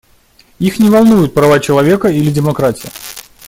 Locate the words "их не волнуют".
0.57-1.35